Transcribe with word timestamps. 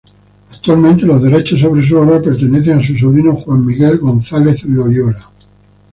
Actualmente, 0.49 1.03
los 1.05 1.21
derechos 1.21 1.59
sobre 1.59 1.83
su 1.85 1.95
obra, 1.95 2.19
pertenecen 2.19 2.79
a 2.79 2.83
su 2.83 2.97
sobrino 2.97 3.35
Juan 3.35 3.63
Miguel 3.63 3.99
González 3.99 4.65
Loyola. 4.65 5.29